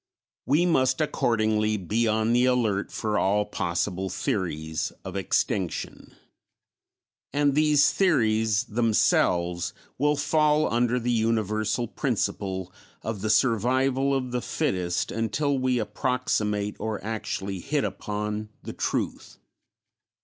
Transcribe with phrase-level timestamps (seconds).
[0.47, 6.15] We must accordingly be on the alert for all possible theories of extinction;
[7.31, 14.41] and these theories themselves will fall under the universal principle of the survival of the
[14.41, 19.37] fittest until we approximate or actually hit upon the truth.